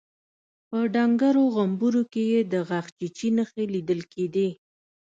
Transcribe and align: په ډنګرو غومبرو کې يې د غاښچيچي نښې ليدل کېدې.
په 0.69 0.77
ډنګرو 0.93 1.43
غومبرو 1.55 2.01
کې 2.11 2.23
يې 2.31 2.41
د 2.51 2.53
غاښچيچي 2.67 3.29
نښې 3.37 3.65
ليدل 3.73 4.01
کېدې. 4.13 4.49